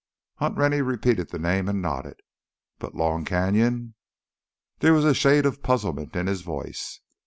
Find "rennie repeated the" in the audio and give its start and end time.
0.57-1.37